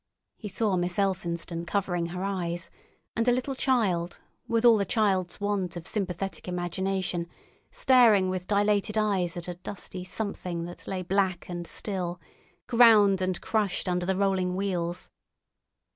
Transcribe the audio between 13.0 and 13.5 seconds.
and